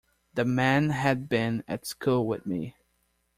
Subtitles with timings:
[0.33, 2.73] The man had been at school with me.